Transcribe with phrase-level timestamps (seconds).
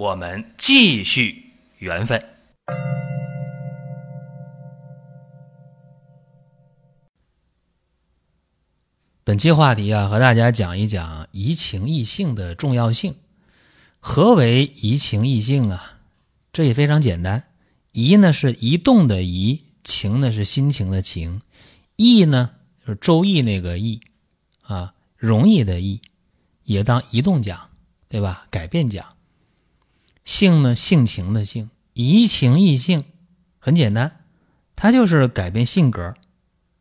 [0.00, 2.24] 我们继续缘分。
[9.22, 13.16] 本期话题啊，和大家讲一讲移情易性的重要性。
[13.98, 16.00] 何为移情易性啊？
[16.50, 17.44] 这也非常简单。
[17.92, 21.42] 移呢是移动的移，情呢是心情的情，
[21.96, 24.00] 易呢就是《周易》那个易
[24.62, 26.00] 啊，容易的易，
[26.64, 27.68] 也当移动讲，
[28.08, 28.46] 对吧？
[28.50, 29.04] 改变讲。
[30.30, 33.04] 性呢，性情的性，移情易性，
[33.58, 34.20] 很简单，
[34.76, 36.14] 它就是改变性格，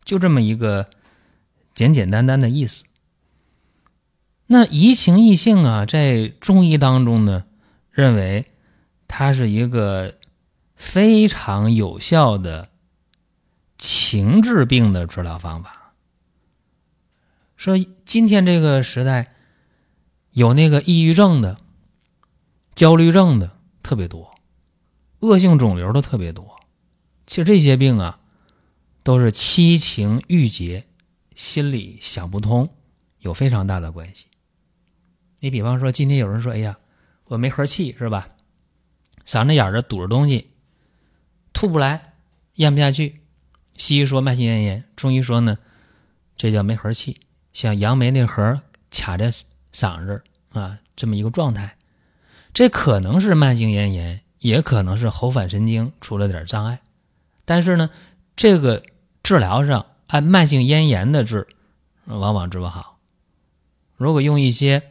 [0.05, 0.87] 就这么一个。
[1.75, 2.83] 简简单单的意思。
[4.47, 7.45] 那移情易性啊，在中医当中呢，
[7.89, 8.47] 认为
[9.07, 10.15] 它是一个
[10.75, 12.67] 非常有效的
[13.77, 15.93] 情治病的治疗方法。
[17.55, 19.33] 说今天这个时代，
[20.31, 21.59] 有那个抑郁症的、
[22.79, 24.33] 焦虑症的特别多，
[25.19, 26.61] 恶性肿瘤的特别多。
[27.27, 28.21] 其实这些病啊，
[29.03, 30.85] 都是七情郁结。
[31.35, 32.73] 心里想不通，
[33.19, 34.27] 有非常大的关系。
[35.41, 36.79] 你比方说，今天有人说：“哎呀，
[37.25, 38.29] 我没和气，是吧？
[39.25, 40.51] 嗓子眼儿这堵着东西，
[41.51, 42.13] 吐不来，
[42.53, 43.19] 咽不下去。”
[43.75, 45.57] 西医说慢性咽炎，中医说呢，
[46.37, 47.19] 这叫没和气，
[47.51, 49.29] 像杨梅那核卡在
[49.73, 51.75] 嗓子啊，这么一个状态。
[52.53, 56.81] 这可能是慢性咽炎，也可能是喉返神经出了点障碍。
[57.45, 57.89] 但是呢，
[58.35, 58.83] 这个
[59.23, 59.85] 治疗上。
[60.09, 61.47] 按慢性咽炎的治，
[62.05, 62.97] 往往治不好。
[63.95, 64.81] 如果用一些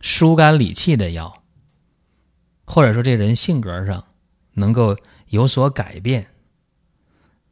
[0.00, 1.42] 疏肝理气的药，
[2.64, 4.04] 或者说这人性格上
[4.52, 4.96] 能够
[5.30, 6.28] 有所改变，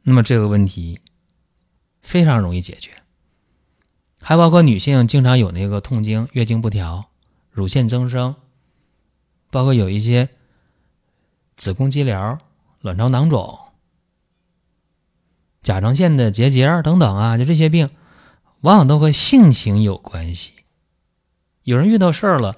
[0.03, 0.97] 那么这个问题
[2.01, 2.89] 非常容易解决。
[4.21, 7.03] 还包括女性经常有那个痛经、月经不调、
[7.51, 8.33] 乳腺增生，
[9.55, 10.27] 包括有一些
[11.55, 12.37] 子宫肌瘤、
[12.81, 13.57] 卵巢囊肿。
[15.63, 17.89] 甲状腺的结节等等啊，就这些病，
[18.59, 20.51] 往往都和性情有关系。
[21.63, 22.57] 有人遇到事儿了，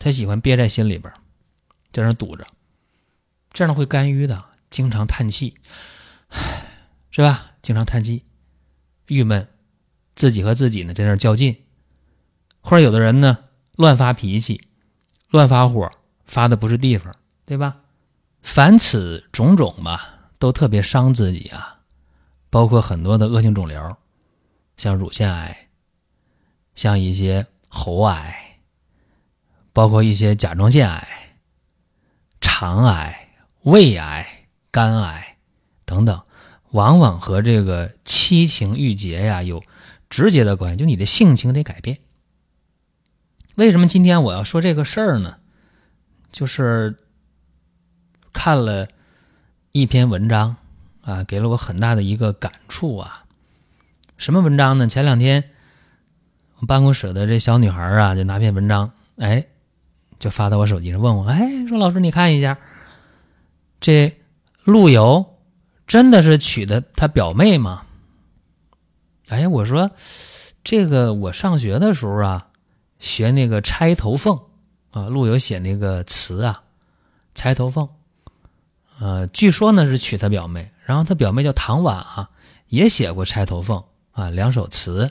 [0.00, 1.14] 他喜欢憋在心里边，
[1.92, 2.44] 在那堵着，
[3.52, 5.54] 这样会肝郁的，经常叹气，
[6.30, 7.52] 唉 是吧？
[7.62, 8.24] 经常叹气，
[9.06, 9.46] 郁闷，
[10.16, 11.62] 自己和自己呢在那较劲，
[12.60, 13.44] 或者有的人呢
[13.76, 14.66] 乱发脾气，
[15.30, 15.88] 乱发火，
[16.26, 17.14] 发的不是地方，
[17.44, 17.76] 对吧？
[18.42, 21.80] 凡此种种吧，都特别伤自己啊。
[22.50, 23.96] 包括很多的恶性肿瘤，
[24.76, 25.68] 像乳腺癌，
[26.74, 28.60] 像一些喉癌，
[29.72, 31.08] 包括一些甲状腺癌、
[32.40, 33.30] 肠癌、
[33.62, 35.36] 胃癌、肝癌
[35.84, 36.22] 等等，
[36.70, 39.62] 往往和这个七情郁结呀有
[40.08, 40.76] 直接的关系。
[40.76, 41.98] 就你的性情得改变。
[43.56, 45.38] 为什么今天我要说这个事儿呢？
[46.34, 46.98] 就是
[48.32, 48.88] 看了
[49.70, 50.56] 一篇文章。
[51.06, 53.26] 啊，给了我很大的一个感触啊！
[54.16, 54.86] 什么文章呢？
[54.86, 55.50] 前两天
[56.60, 59.44] 我办公室的这小女孩啊，就拿篇文章，哎，
[60.18, 62.56] 就发到我手机上，问我，哎，说老师你看一下，
[63.82, 64.16] 这
[64.64, 65.36] 陆游
[65.86, 67.84] 真的是娶的他表妹吗？
[69.28, 69.90] 哎，我说
[70.62, 72.48] 这个我上学的时候啊，
[72.98, 74.36] 学那个《钗头凤》
[74.94, 76.62] 啊，陆游写那个词啊，
[77.38, 77.84] 《钗头凤》，
[79.00, 80.70] 呃，据说呢是娶他表妹。
[80.84, 82.30] 然后他表妹叫唐婉啊，
[82.68, 83.78] 也写过《钗头凤》
[84.12, 85.10] 啊两首词，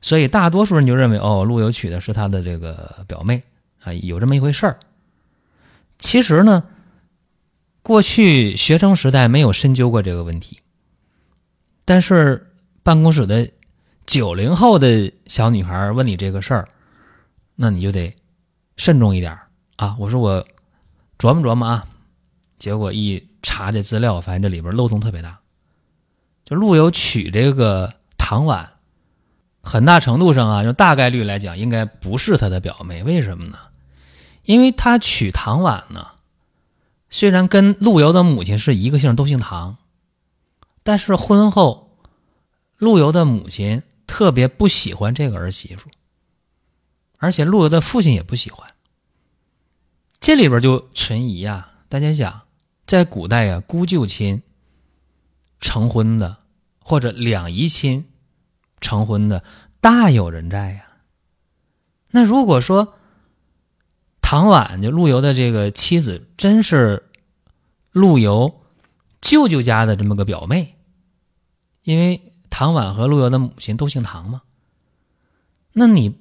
[0.00, 3.40] 所以大多数人就认为哦，陆游娶的是他的这个表妹
[3.84, 4.78] 啊，有这么一回事儿。
[6.00, 6.64] 其实呢，
[7.80, 10.58] 过去学生时代没有深究过这个问题，
[11.84, 12.52] 但是
[12.82, 13.48] 办公室的
[14.04, 16.68] 九零后的小女孩问你这个事儿，
[17.54, 18.12] 那你就得
[18.80, 19.38] 慎重一点
[19.76, 19.94] 啊。
[19.98, 20.42] 我说我
[21.18, 21.86] 琢磨琢磨啊，
[22.58, 23.22] 结果一。
[23.42, 25.40] 查这资料，发现这里边漏洞特别大。
[26.44, 28.68] 就陆游娶这个唐婉，
[29.62, 33.02] 很大程度上啊，就大概率来讲，应该不是他的表妹。
[33.02, 33.56] 为什么呢？
[34.44, 36.06] 因为他娶唐婉呢，
[37.08, 39.78] 虽然跟陆游的母亲是一个姓，都姓唐，
[40.82, 41.96] 但是婚后，
[42.76, 45.88] 陆游的母亲特别不喜欢这个儿媳妇，
[47.20, 48.68] 而且陆游的父亲也不喜欢。
[50.18, 51.70] 这里边就存疑呀。
[51.88, 52.42] 大家想，
[52.86, 54.42] 在古代呀，姑舅亲
[55.60, 56.38] 成婚的，
[56.80, 58.06] 或者两姨亲
[58.80, 59.44] 成婚的，
[59.80, 60.84] 大有人在呀。
[62.10, 62.94] 那如果说
[64.22, 67.10] 唐婉就陆游的这个妻子，真是
[67.90, 68.62] 陆游
[69.20, 70.76] 舅舅家的这么个表妹，
[71.82, 74.42] 因为唐婉和陆游的母亲都姓唐嘛，
[75.72, 76.16] 那你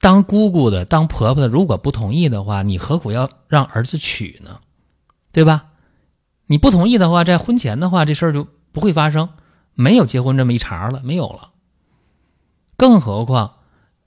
[0.00, 4.60] 当姑姑的、当婆婆的，如果不同意的话，你何苦要让儿子娶呢？
[5.32, 5.66] 对吧？
[6.46, 9.28] 你不同意的话，在婚前的话，这事儿就不会发生，
[9.74, 11.50] 没有结婚这么一茬了，没有了。
[12.76, 13.54] 更何况。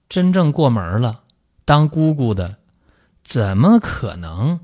[0.10, 1.22] 真正过门了，
[1.64, 2.58] 当姑姑的，
[3.24, 4.60] 怎么可能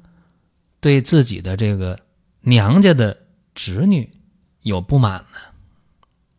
[0.82, 1.98] 对自己的这个
[2.42, 3.18] 娘家的
[3.56, 4.12] 侄女
[4.64, 5.38] 有不满呢？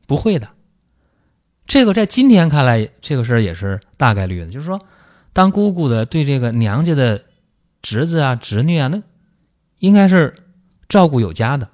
[0.07, 0.47] 不会的。
[1.69, 4.47] 这个在今天看来，这个事儿也是大概率的。
[4.47, 4.81] 就是说，
[5.35, 7.23] 当姑姑的对这个娘家的
[7.83, 9.03] 侄子啊、侄女啊，那
[9.79, 10.35] 应该是
[10.89, 11.69] 照顾有加的。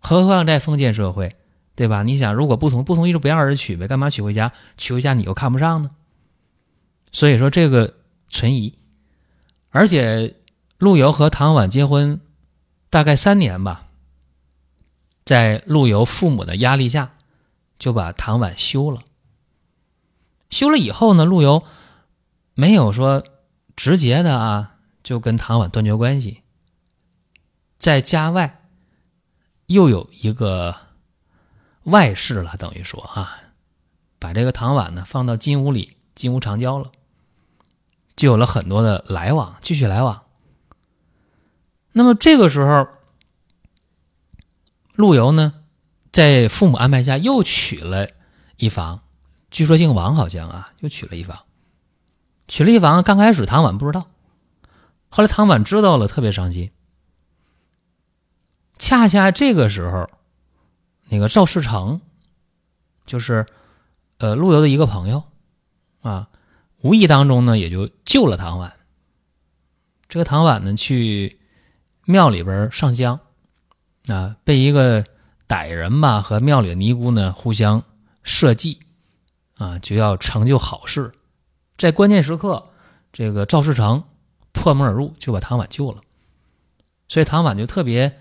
[0.00, 1.36] 何况在封建社会，
[1.76, 2.02] 对吧？
[2.02, 4.52] 你想，如果不同不同意，就不让儿子娶呗，干嘛娶回家？
[4.76, 5.90] 娶回家你又看不上呢？
[7.12, 7.94] 所以说这个
[8.28, 8.76] 存疑，
[9.70, 10.34] 而且
[10.78, 12.20] 陆游和唐婉结婚
[12.88, 13.86] 大概三年吧，
[15.24, 17.12] 在陆游父母的压力下，
[17.80, 19.02] 就把唐婉休了。
[20.50, 21.64] 休了以后呢，陆游
[22.54, 23.24] 没有说
[23.74, 26.42] 直接的啊，就跟唐婉断绝关系，
[27.78, 28.68] 在家外
[29.66, 30.76] 又有一个
[31.84, 33.38] 外室了，等于说啊，
[34.18, 36.92] 把这个唐婉呢放到金屋里，金屋长交了。
[38.16, 40.26] 就有了很多的来往，继续来往。
[41.92, 42.86] 那么这个时候，
[44.92, 45.59] 陆游呢，
[46.12, 48.08] 在父母安排下又娶了
[48.56, 49.00] 一房，
[49.50, 51.38] 据说姓王，好像啊，又娶了一房。
[52.48, 54.06] 娶了一房，刚开始唐婉不知道，
[55.08, 56.70] 后来唐婉知道了，特别伤心。
[58.78, 60.10] 恰恰这个时候，
[61.08, 62.00] 那个赵世成，
[63.06, 63.46] 就是
[64.18, 65.22] 呃陆游的一个朋友
[66.02, 66.28] 啊。
[66.82, 68.72] 无意当中呢，也就救了唐婉。
[70.08, 71.38] 这个唐婉呢，去
[72.06, 73.20] 庙里边上香，
[74.06, 75.04] 啊，被一个
[75.50, 77.82] 歹人吧和庙里的尼姑呢互相
[78.22, 78.78] 设计，
[79.58, 81.10] 啊，就要成就好事。
[81.76, 82.70] 在关键时刻，
[83.12, 84.04] 这个赵世成
[84.52, 86.00] 破门而入，就把唐婉救了。
[87.08, 88.16] 所以唐婉就特别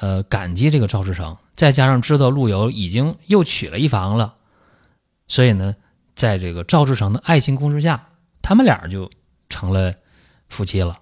[0.00, 4.34] 呃感激这个赵世成，再加上知道陆游已经又娶了一房了，
[5.28, 5.76] 所以呢。
[6.16, 8.06] 在这个赵志成的爱情攻势下，
[8.40, 9.10] 他们俩就
[9.48, 9.92] 成了
[10.48, 11.00] 夫妻了。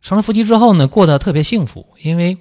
[0.00, 2.38] 成了夫妻之后呢，过得特别幸福，因为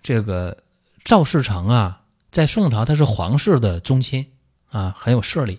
[0.00, 0.56] 这个
[1.02, 4.30] 赵世成啊，在宋朝他是皇室的宗亲
[4.70, 5.58] 啊，很有势力。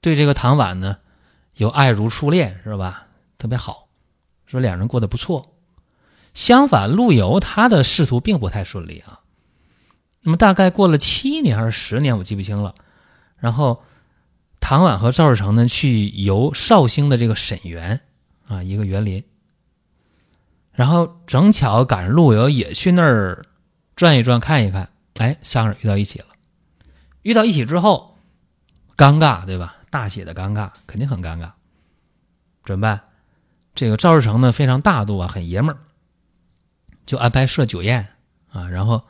[0.00, 0.98] 对这个唐婉呢，
[1.54, 3.06] 有爱如初恋，是吧？
[3.38, 3.88] 特别好，
[4.46, 5.54] 说两人过得不错。
[6.34, 9.20] 相反，陆游他的仕途并不太顺利啊。
[10.22, 12.74] 那么大概过了七年还是十年，我记不清了。
[13.36, 13.82] 然后，
[14.60, 18.00] 唐婉和赵世成呢去游绍兴的这个沈园
[18.46, 19.22] 啊，一个园林。
[20.70, 23.44] 然后正巧赶上陆游也去那儿
[24.02, 26.26] 转一转、看一看，哎，三个人遇到一起了。
[27.22, 28.18] 遇到一起之后，
[28.96, 29.76] 尴尬对吧？
[29.90, 31.52] 大写的尴尬，肯定很尴尬。
[32.64, 33.00] 怎么办？
[33.76, 35.78] 这个赵世成呢非常大度啊，很爷们儿，
[37.06, 38.08] 就安排设酒宴
[38.50, 39.00] 啊，然后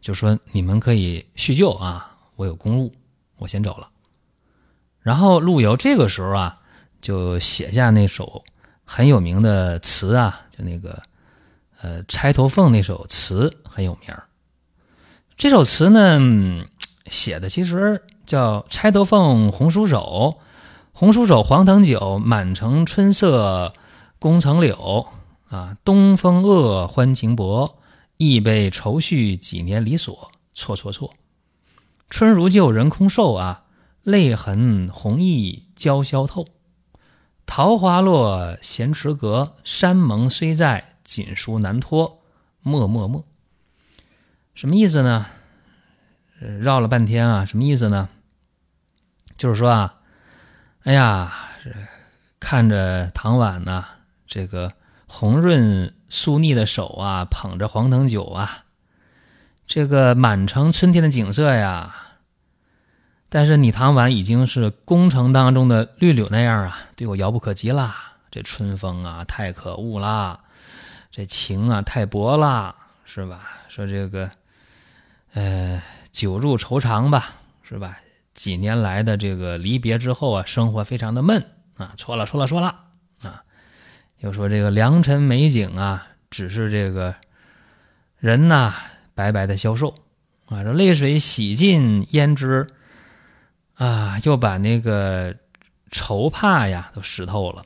[0.00, 2.92] 就说你们可以叙旧啊，我有公务。
[3.36, 3.88] 我先走了，
[5.02, 6.60] 然后陆游这个时候啊，
[7.00, 8.42] 就写下那首
[8.84, 11.00] 很有名的词啊，就那个
[11.80, 14.12] 呃《钗头凤》那首词很有名
[15.36, 16.64] 这首词呢，
[17.06, 20.36] 写的其实叫《钗头凤·红酥手》，
[20.92, 23.72] 红酥手，黄藤酒，满城春色
[24.18, 25.06] 宫城柳
[25.48, 27.76] 啊，东风恶，欢情薄，
[28.18, 31.12] 一被愁绪几年离索，错错错。
[32.08, 33.64] 春如旧，人空瘦啊，
[34.02, 36.46] 泪痕红浥鲛绡透。
[37.46, 42.20] 桃花落，闲池阁，山盟虽在，锦书难托。
[42.62, 43.24] 默默默，
[44.54, 45.26] 什么意思呢？
[46.60, 48.08] 绕了半天啊，什么意思呢？
[49.38, 49.94] 就是说啊，
[50.84, 51.32] 哎呀，
[52.38, 53.84] 看着唐婉呐，
[54.26, 54.72] 这个
[55.06, 58.64] 红润酥腻的手啊，捧着黄藤酒啊，
[59.66, 61.94] 这个满城春天的景色呀。
[63.28, 68.12] 但是你唐婉已经是宫城当中的绿柳那样啊，对我遥不可及啦。
[68.30, 70.40] 这春风啊，太可恶啦！
[71.10, 73.40] 这情啊，太薄啦，是吧？
[73.68, 74.30] 说这个，
[75.34, 77.98] 呃，久入愁肠吧，是吧？
[78.34, 81.44] 几年来的这个离别之后啊，生活非常的闷
[81.76, 81.92] 啊。
[81.96, 82.74] 错了，错了，错了
[83.22, 83.42] 啊！
[84.20, 87.14] 又说这个良辰美景啊，只是这个
[88.18, 88.74] 人呐
[89.14, 89.94] 白白的消瘦
[90.46, 92.66] 啊，这泪水洗尽胭脂
[93.74, 95.34] 啊，又把那个
[95.90, 97.62] 愁怕呀都湿透了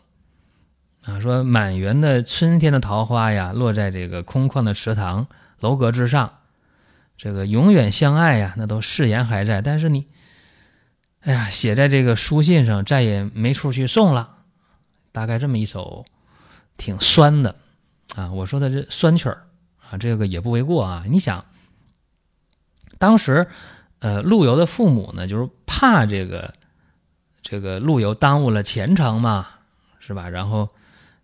[1.04, 1.20] 啊。
[1.20, 5.26] 说满园的春天的桃花呀，落在这个空旷的池塘
[5.60, 6.35] 楼阁之上，
[7.16, 10.06] 这个永远相爱呀，那都誓言还在，但是你，
[11.20, 14.38] 哎呀，写在这个书信上，再也没处去送了。
[15.12, 16.04] 大概这么一首。
[16.78, 17.56] 挺酸的，
[18.16, 19.46] 啊，我说的这酸曲儿
[19.88, 21.04] 啊，这个也不为过啊。
[21.08, 21.42] 你想，
[22.98, 23.48] 当时，
[24.00, 26.52] 呃，陆游的父母呢，就是怕这个
[27.40, 29.48] 这个陆游耽误了前程嘛，
[30.00, 30.28] 是吧？
[30.28, 30.68] 然后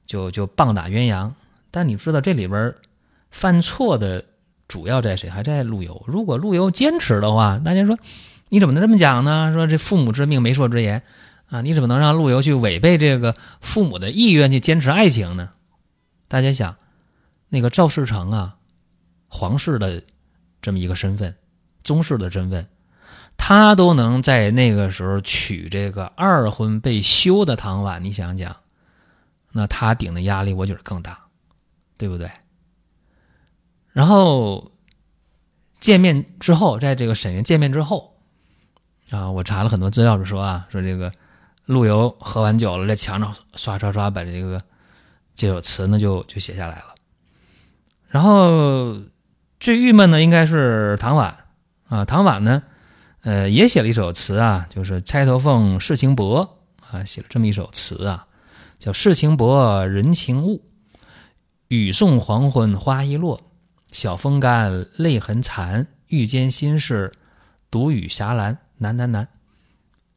[0.07, 1.31] 就就棒打鸳鸯。
[1.71, 2.75] 但你知道这里边
[3.31, 4.25] 犯错的
[4.73, 5.29] 主要在谁？
[5.29, 6.03] 还在陆游。
[6.07, 7.99] 如果陆游坚持的话，大家说
[8.49, 9.53] 你怎么能这么讲呢？
[9.53, 11.03] 说这父母之命，媒妁之言。
[11.51, 15.51] 啊，你怎么能让陆游去违背这个父母的意愿去坚持爱情呢？
[16.27, 16.75] 大家想，
[17.51, 18.57] 那个赵世成啊，
[19.29, 20.03] 皇室的
[20.63, 21.35] 这么一个身份，
[21.85, 22.67] 宗室的身份，
[23.37, 28.57] 他都能在那个时候娶这个二婚被休的唐婉，你想想，
[29.53, 31.19] 那他顶的压力，我觉得更大，
[31.99, 32.31] 对不对？
[33.93, 34.73] 然后
[35.81, 38.17] 见面之后，在这个沈园见面之后，
[39.11, 41.13] 啊，我查了很多资料，就说啊，说这个。
[41.67, 44.61] 陆游喝完酒了，在墙上刷刷刷把这个
[45.37, 46.95] 这首词呢就就写下来了。
[48.09, 49.01] 然后
[49.61, 51.45] 最郁闷的应该是唐婉
[51.89, 52.65] 啊，唐婉呢，
[53.23, 56.59] 呃，也写了一首词啊，就是《钗头凤·世情薄》
[56.97, 58.27] 啊，写了这么一首词啊，
[58.81, 60.65] 叫“世情薄人情物，
[61.69, 63.41] 雨送黄昏花易落，
[63.93, 67.13] 晓风干泪痕残，欲笺心事
[67.71, 69.29] 独语霞兰，难难难，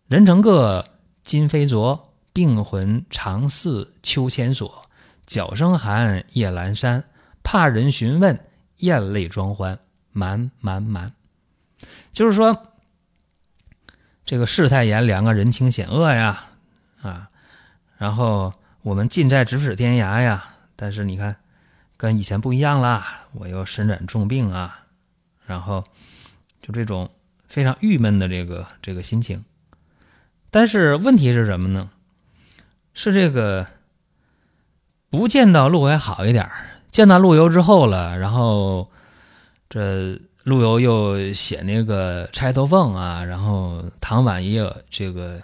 [0.07, 0.83] 人成各。”
[1.23, 4.83] 今非昨，病魂常似秋千索。
[5.25, 7.03] 角声寒，夜阑珊。
[7.41, 8.39] 怕人询问，
[8.77, 9.77] 咽泪装欢。
[10.11, 11.11] 瞒瞒瞒，
[12.13, 12.57] 就是说，
[14.23, 16.45] 这个世态炎凉啊，人情险恶呀，
[17.01, 17.29] 啊，
[17.97, 21.35] 然后我们近在咫尺天涯呀，但是你看，
[21.97, 24.85] 跟以前不一样啦，我又身染重病啊，
[25.45, 25.83] 然后
[26.61, 27.09] 就这种
[27.47, 29.43] 非常郁闷的这个这个心情。
[30.51, 31.89] 但是问题是什么呢？
[32.93, 33.67] 是这个
[35.09, 36.49] 不见到陆还好一点
[36.89, 38.89] 见到陆游之后了，然后
[39.69, 45.41] 这陆游又写那个《钗头凤》啊，然后唐婉也有这个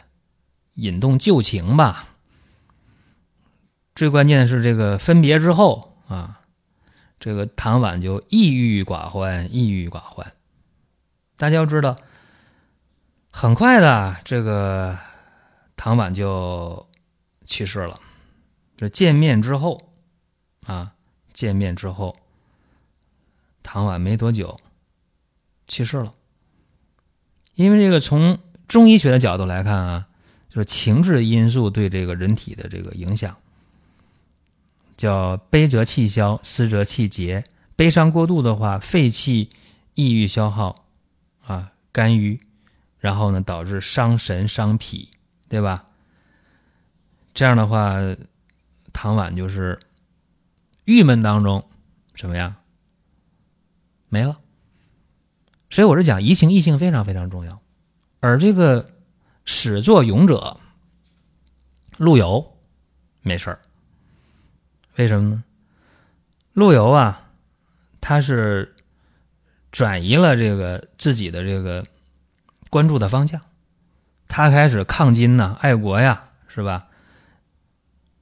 [0.76, 2.08] 引动旧情吧。
[3.96, 6.40] 最关键的是这个分别之后啊，
[7.22, 10.34] 这个唐婉就抑郁寡欢，抑郁寡欢。
[11.38, 11.96] 大家要知道。
[13.34, 14.98] 很快的，这个
[15.78, 16.86] 唐婉就
[17.46, 17.98] 去世了。
[18.76, 19.80] 这见面之后，
[20.66, 20.94] 啊，
[21.32, 22.18] 见面之后，
[23.64, 24.60] 唐婉没多久
[25.68, 26.14] 去世了。
[27.54, 28.38] 因为这个从
[28.68, 30.08] 中医学的角度来看啊，
[30.50, 33.38] 就是情志因素对这个人体的这个影响，
[35.02, 37.44] 叫悲则气消，思则气结。
[37.76, 39.50] 悲伤过度的话，肺气
[39.96, 40.86] 抑郁消耗，
[41.44, 42.40] 啊，肝郁。
[43.00, 45.10] 然后呢，导致伤神伤脾，
[45.50, 45.88] 对吧？
[47.34, 47.96] 这样的话，
[48.94, 49.80] 唐婉就是
[50.86, 51.68] 郁闷当中
[52.14, 52.58] 什么呀？
[54.08, 54.38] 没了。
[55.72, 57.60] 所以我是讲移情易性非常非常重要。
[58.20, 58.92] 而这个
[59.46, 60.60] 始作俑者
[61.98, 62.56] 陆游
[63.24, 63.62] 没事儿，
[65.02, 65.44] 为什么呢？
[66.54, 67.30] 陆游啊，
[68.00, 68.76] 他是
[69.72, 71.86] 转移了这个自己的这个。
[72.70, 73.42] 关注的方向，
[74.30, 76.88] 他开始抗金呐，爱国呀，是吧？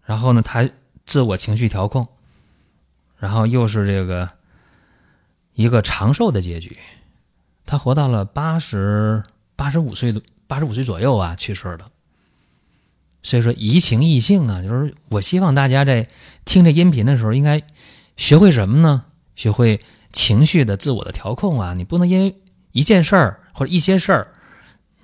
[0.03, 0.67] 然后呢，他
[1.05, 2.07] 自我情绪调控，
[3.19, 4.27] 然后又是这个
[5.53, 6.75] 一个长寿的结局。
[7.67, 9.23] 他活到了八十
[9.55, 11.85] 八十五岁的八十五岁左右啊，去世的。
[13.21, 16.07] 所以说，移情易性啊，就是我希望大家在
[16.45, 17.61] 听这音频的时候，应该
[18.17, 19.05] 学会什么呢？
[19.35, 19.79] 学会
[20.11, 21.73] 情绪的自我的调控啊！
[21.73, 22.35] 你不能因为
[22.71, 24.33] 一件事儿或者一些事儿。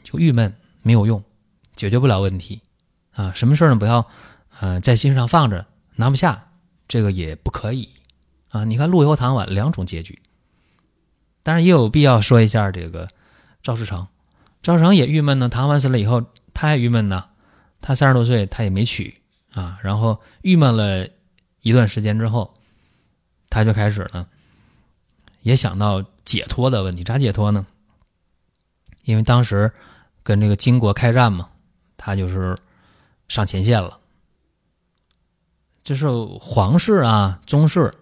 [0.04, 0.54] 就郁闷
[0.84, 1.24] 没有用，
[1.76, 2.62] 解决不了问题，
[3.16, 3.76] 啊，什么事儿呢？
[3.76, 4.06] 不要，
[4.60, 6.50] 呃，在心上放着，拿不下，
[6.88, 7.90] 这个也不可以，
[8.50, 10.22] 啊，你看陆游、唐婉两种结局，
[11.42, 13.08] 当然也有必要说一下这个
[13.64, 14.08] 赵世成，
[14.62, 15.50] 赵世成也郁闷呢。
[15.50, 17.26] 唐婉死了以后，他也郁闷呢，
[17.82, 19.22] 他三十多岁，他也没娶
[19.54, 21.08] 啊，然后郁闷了
[21.62, 22.54] 一段时间之后，
[23.50, 24.28] 他就开始呢，
[25.42, 27.66] 也想到解脱的问题，咋解脱呢？
[29.04, 29.72] 因为当时。
[30.28, 31.48] 跟这个金国开战嘛，
[31.98, 32.58] 他就是
[33.28, 34.00] 上前线了。
[35.84, 37.94] 这是皇室啊，宗室，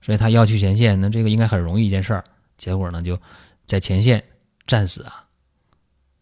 [0.00, 2.24] 所以他要去前线，那这个应该很容易一件事儿。
[2.56, 3.20] 结果呢，就
[3.66, 4.24] 在前线
[4.66, 5.25] 战死啊，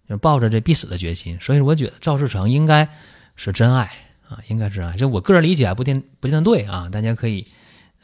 [0.08, 1.38] 就抱着这必死的决心。
[1.40, 2.88] 所以我觉得赵世成应该
[3.36, 3.90] 是真爱
[4.28, 4.96] 啊，应该是真爱。
[4.96, 7.46] 就我个人理解不定不见得对啊，大家可以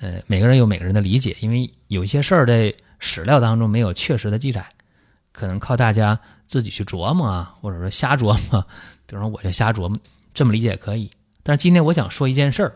[0.00, 4.66] 呃每个人有每个人的理解，因为有一些事儿在史料当中没有确实的记载，
[5.33, 8.66] 可能靠大家自己去琢磨啊，或者说瞎琢磨。
[9.07, 9.99] 比如说我就瞎琢磨，
[10.35, 11.11] 这么理解可以。
[11.42, 12.75] 但是今天我想说一件事儿，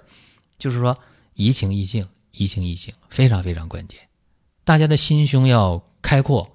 [0.59, 0.99] 就是说
[1.35, 4.01] 移情易性，移情易性非常非常关键。
[4.65, 6.54] 大家的心胸要开阔，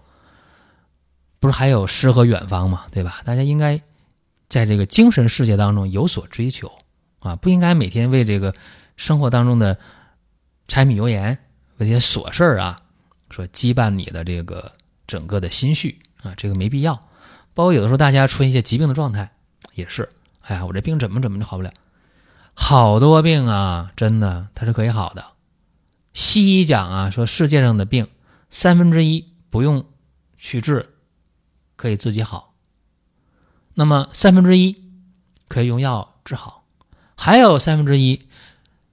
[1.51, 2.86] 还有诗和远方嘛？
[2.91, 3.22] 对吧？
[3.25, 3.82] 大家应该
[4.48, 6.72] 在这个精神世界当中有所追求
[7.20, 8.53] 啊，不应该每天为这个
[8.98, 9.77] 生活当中的
[10.68, 11.38] 柴米油盐、
[11.77, 12.79] 为这些琐事儿啊，
[13.29, 14.72] 说羁绊你的这个
[15.08, 16.94] 整个的心绪啊，这个没必要。
[17.53, 19.29] 包括有的时候大家出现一些疾病的状态，
[19.74, 20.08] 也是，
[20.41, 21.72] 哎呀，我这病怎么怎么就好不了？
[22.53, 25.24] 好多病啊，真的它是可以好的。
[26.13, 28.08] 西医讲啊，说世界上的病
[28.50, 29.86] 三分之一不用
[30.38, 30.89] 去治，
[31.80, 32.54] 可以自己好。
[33.74, 34.76] 那么三分之一
[35.48, 36.66] 可以用药治好，
[37.16, 38.20] 还有三分之一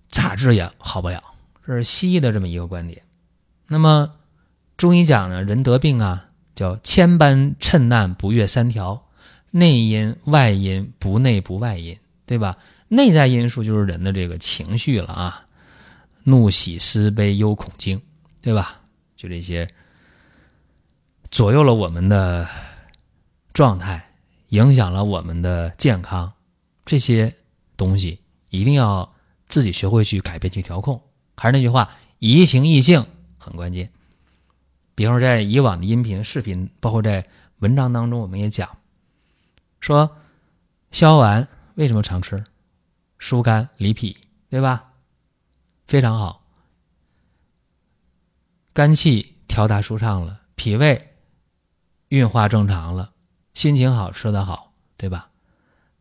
[0.08, 1.20] 咋治也好不了。
[1.66, 3.02] 这是西医的这么一个观点。
[3.66, 4.14] 那么
[4.76, 9.08] 中医讲呢，人得病啊，叫千般趁难不越三条，
[9.50, 12.56] 内因外因不内不外因，对吧？
[12.86, 15.44] 内在因素就是人的这个情绪了啊。
[16.22, 18.00] 怒喜思悲忧恐惊，
[18.40, 18.80] 对吧？
[19.16, 19.68] 就这些
[21.32, 22.46] 左右了我们的
[23.56, 24.12] 状态，
[24.48, 26.30] 影响了我们的健康，
[26.84, 27.34] 这些
[27.74, 28.20] 东西
[28.50, 29.14] 一定要
[29.48, 31.00] 自己学会去改变、去调控。
[31.38, 33.06] 还是那句话，移情易性
[33.38, 33.90] 很关键。
[34.94, 37.26] 比方说，在以往的音频、视频，包括在
[37.60, 38.76] 文章当中，我们也讲
[39.80, 40.18] 说，
[40.90, 42.44] 消完为什么常吃？
[43.18, 44.18] 疏肝理脾，
[44.50, 44.92] 对吧？
[45.86, 46.42] 非常好，
[48.74, 51.14] 肝气调达舒畅了，脾胃
[52.08, 53.14] 运化正常了，
[53.56, 55.28] 心情好，吃得好，对吧？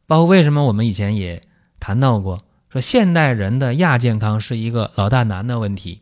[0.06, 1.42] 包括为什么我们以前也
[1.80, 6.02] 谈到过，说现代人的亚健康是一个老大难的问题，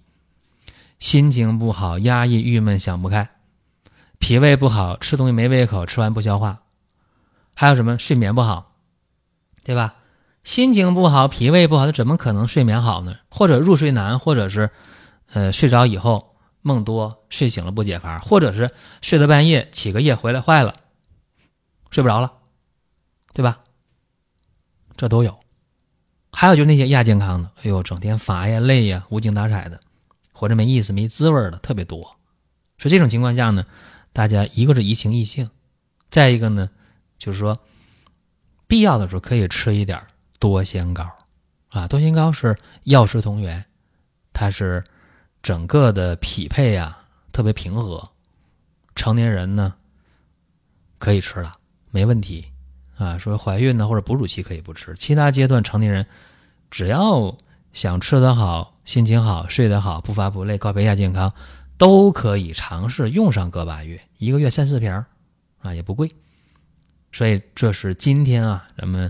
[0.97, 3.29] 心情不好，压抑、郁闷、想不开，
[4.17, 6.63] 脾胃不好，吃东西没胃口，吃完不消化，
[7.53, 8.73] 还有什么睡眠不好，
[9.63, 9.93] 对吧？
[10.43, 13.17] 心情不好，脾胃不好，他怎么可能睡眠好呢？
[13.29, 14.71] 或者入睡难，或者是，
[15.31, 20.73] 呃，睡着以后梦多，睡醒了不解乏，或者是睡到半夜起个夜回来坏了，
[21.93, 22.33] 睡不着了，
[23.33, 23.59] 对吧？
[24.97, 25.39] 这都有。
[26.31, 29.79] 还有就是那些亚健康的，哎呦，整天乏呀、累呀、无精打采的，
[30.31, 32.01] 活着没意思、没滋味的特别多。
[32.79, 33.63] 所以这种情况下呢，
[34.11, 35.47] 大家一个是移情易性，
[36.09, 36.67] 再一个呢，
[37.19, 37.59] 就是说
[38.65, 40.03] 必要的时候可以吃一点
[40.39, 41.07] 多仙膏，
[41.69, 43.63] 啊，多仙膏是药食同源，
[44.33, 44.83] 它是
[45.43, 48.03] 整个的匹配啊，特别平和。
[48.95, 49.75] 成年人呢
[50.97, 51.53] 可以吃了，
[51.93, 52.45] 没问题
[52.97, 53.17] 啊。
[53.17, 56.05] 说怀孕呢或者哺乳期可以不吃，其他阶段成年人
[56.69, 57.33] 只要
[57.71, 61.31] 想吃得好、心情好、睡得好、不乏不累、告别亚健康，
[61.77, 64.91] 都可以尝试用上个把月，一个月三四瓶
[65.59, 66.11] 啊，也不贵。
[67.13, 69.09] 所以这是今天啊，咱们。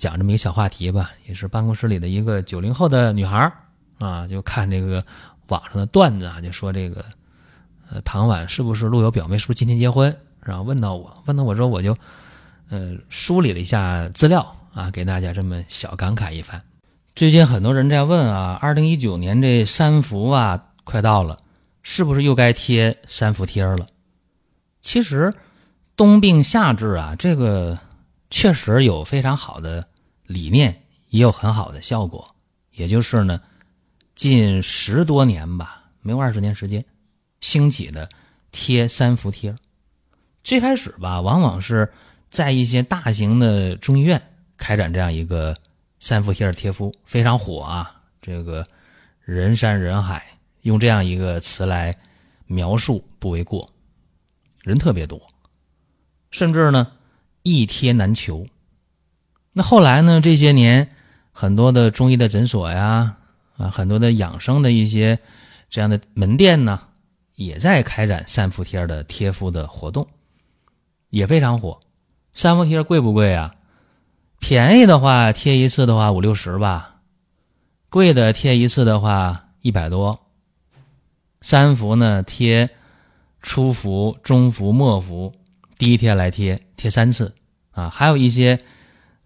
[0.00, 3.52] 讲这么一个小话题吧，也是办公室里的一个九零后的女孩
[3.98, 5.04] 啊，就看这个
[5.48, 7.04] 网上的段子啊，就说这个
[7.90, 10.10] 呃唐婉是不是陆游表妹，是不是今天结婚？
[10.42, 11.96] 然后问到我，问到我之后，我就
[12.68, 16.62] 呃梳理了一下资料啊，给大家这么小感慨一番。
[17.14, 21.38] 最近很多人在问啊，二零一九年这三伏啊快到了，
[21.82, 23.86] 是不是又该贴三伏贴了？
[24.80, 25.32] 其实
[25.96, 27.78] 冬病夏治啊，这个
[28.30, 29.86] 确实有非常好的。
[30.26, 32.36] 理念也有很好的效果，
[32.76, 33.40] 也就是呢，
[34.14, 36.84] 近十多年吧，没有二十年时间，
[37.40, 38.08] 兴起的
[38.52, 39.52] 贴三伏贴。
[40.42, 41.88] 最开始吧，往往是
[42.28, 44.20] 在一些大型的中医院
[44.56, 45.56] 开展这样一个
[45.98, 47.94] 三伏贴贴敷，非常火啊。
[48.22, 48.64] 这个
[49.20, 50.24] 人山人海，
[50.62, 51.96] 用这样一个词来
[52.46, 53.70] 描述不为过，
[54.62, 55.20] 人特别多，
[56.30, 56.86] 甚至呢，
[57.42, 58.46] 一贴难求。
[59.52, 60.20] 那后来呢？
[60.20, 60.88] 这些年，
[61.32, 63.16] 很多的中医的诊所呀，
[63.56, 65.18] 啊，很多的养生的一些
[65.68, 66.80] 这样的门店呢，
[67.34, 70.06] 也在开展三伏贴的贴敷的活动，
[71.10, 71.78] 也非常火。
[72.32, 73.54] 三伏贴贵不贵啊？
[74.38, 76.96] 便宜的话贴一次的话五六十吧，
[77.88, 80.18] 贵的贴一次的话一百多。
[81.42, 82.70] 三伏呢，贴
[83.42, 85.34] 初伏、中伏、末伏，
[85.76, 87.34] 第一天来贴贴三次
[87.72, 88.58] 啊，还有一些。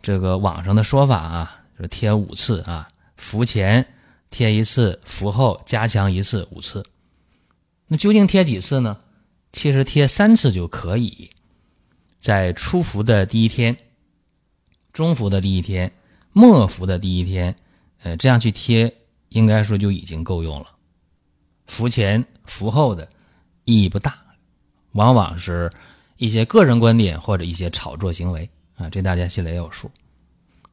[0.02, 3.82] 这个网上的说法啊，就贴五次啊，伏前
[4.28, 6.84] 贴一次，伏后加强一次，五次。
[7.86, 8.98] 那究竟贴几次呢？
[9.54, 11.30] 其实贴三次就可以，
[12.24, 13.76] 在初伏的第一天、
[14.94, 15.92] 中伏的第一天、
[16.32, 17.54] 末伏的第一天，
[18.02, 18.90] 呃，这样去贴，
[19.28, 20.68] 应该说就已经够用了。
[21.66, 23.06] 伏前、伏后的
[23.64, 24.16] 意义不大，
[24.92, 25.70] 往往是
[26.16, 29.90] 一些个人观点或者一些炒作行为啊，这大家心里也有数。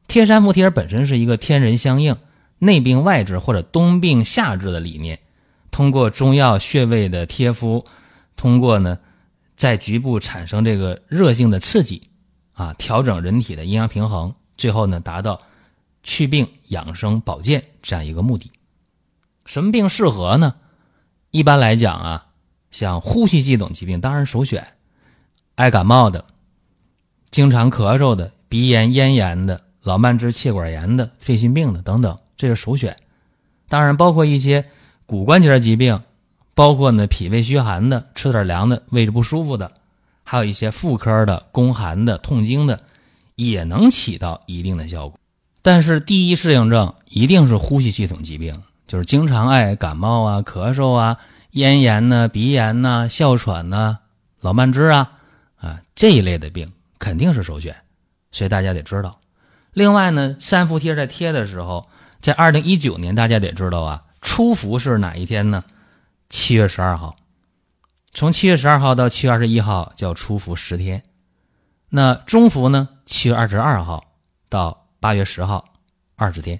[0.08, 2.16] 贴三伏贴本身是一个天人相应、
[2.60, 5.18] 内病外治或者冬病夏治的理念。
[5.70, 7.84] 通过中药穴位的贴敷，
[8.36, 8.98] 通过呢，
[9.62, 12.02] 在局部产生这个热性的刺激，
[12.54, 15.40] 啊，调整人体的阴阳平衡，最后呢，达到
[16.02, 18.50] 祛病养生保健这样一个目的。
[19.46, 20.56] 什么病适合呢？
[21.30, 22.26] 一般来讲啊，
[22.72, 24.66] 像呼吸系统疾病当然首选，
[25.54, 26.24] 爱感冒的、
[27.30, 32.96] 经常咳嗽的、鼻炎、咽炎的、老慢支、气管炎的、肺心病的等等，这是首选。
[33.68, 34.68] 当然包括一些。
[35.04, 36.00] 骨关节疾病，
[36.54, 39.70] 包括呢脾胃虚寒的、吃点凉的、位置不舒服的，
[40.24, 42.80] 还有一些妇科的、宫寒的、痛经的，
[43.36, 45.18] 也能起到一定的效果。
[45.62, 51.18] 但是第一适应症一定是呼吸系统疾病，就是经常爱感冒啊、咳嗽啊、
[51.52, 53.98] 咽炎呢、鼻炎呐、哮喘呐、
[54.40, 55.12] 老慢支啊
[55.56, 57.74] 啊这一类的病肯定是首选，
[58.30, 59.18] 所以大家得知道。
[59.72, 61.88] 另外呢，三伏贴在贴的时候，
[62.20, 64.02] 在二零一九年大家得知道啊。
[64.20, 65.64] 初伏是哪一天呢？
[66.32, 67.14] 七月十二号，
[68.14, 71.00] 从七月十二号到七月二十一号叫初伏十天。
[71.90, 72.88] 那中伏呢？
[73.04, 74.02] 七月二十二号
[74.48, 75.62] 到八月十号
[76.16, 76.58] 二十天。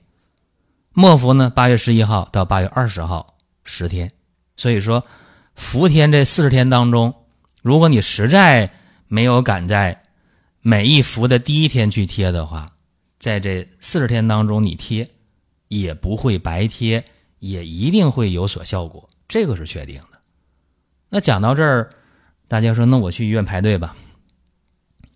[0.93, 1.49] 末伏呢？
[1.49, 4.13] 八月十一号到八月二十号十天。
[4.59, 5.03] 所以说，
[5.55, 7.15] 伏天这四十天当中，
[7.63, 8.71] 如果你实在
[9.09, 10.03] 没有赶在
[10.61, 12.71] 每一伏的第一天去贴的话，
[13.19, 15.09] 在这四十天当中你贴
[15.69, 17.03] 也不会白贴。
[17.39, 20.18] 也一定会有所效果，这个是确定的。
[21.09, 21.88] 那讲到这儿，
[22.49, 23.97] 大家说，那我去医院排队吧，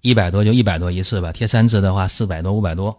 [0.00, 2.98] 一百多就一百多一次吧，贴三次的话四百多五百多。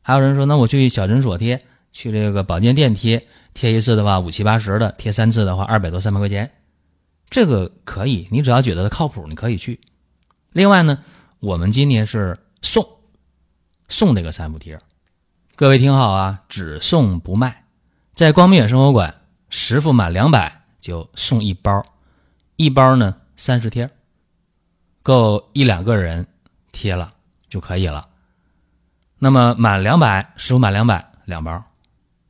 [0.00, 6.48] 还有人说，那我去小诊所贴，去这个保健店贴，贴一次的话五七八十的，贴三次的话二百多三百块钱，
[7.28, 9.80] 这个可以，你只要觉得靠谱，你可以去。
[10.52, 11.02] 另外呢，
[11.40, 12.86] 我们今年是送
[13.88, 14.78] 送这个三伏贴，
[15.56, 17.64] 各位听好啊，只送不卖。
[18.14, 19.22] 在光明远生活馆，
[19.56, 21.80] 十副满两百就送一包，
[22.56, 23.88] 一包呢三十贴，
[25.00, 26.26] 够一两个人
[26.72, 27.14] 贴了
[27.48, 28.08] 就可以了。
[29.20, 31.64] 那么满两百，十副满两百两包，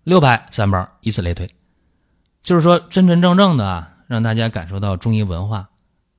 [0.03, 1.51] 六百三包，以此类推。
[2.43, 5.71] 就是说真真正正的啊，让大家感受到中医文化，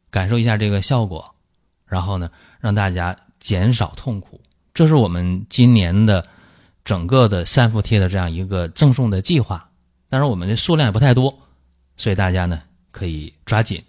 [0.09, 1.35] 感受一下这个效果，
[1.85, 4.41] 然后呢让大家减少痛苦。
[4.73, 6.25] 这是我们今年的。
[6.83, 9.71] 整个的三伏贴的这样一个赠送的计划，
[10.09, 11.37] 当然我们的数量也不太多，
[11.97, 13.83] 所以大家呢可以抓紧。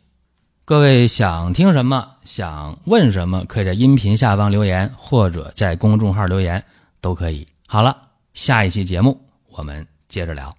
[0.65, 6.65] 各位想听什么，想问什么，可以在音频下方留言，或者在公众号留言
[7.01, 7.47] 都可以。
[7.69, 7.97] 好了，
[8.35, 10.53] 下一期节目我们接着聊。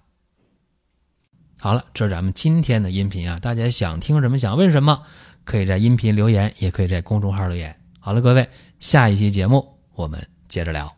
[1.60, 5.02] 好了，这是咱们今天的音频啊，大家想听什么，想问什么，
[5.44, 7.78] 可以在音频留言，也可以在公众号留言。
[8.00, 8.48] 好了，各位，
[8.80, 10.97] 下一期节目我们接着聊。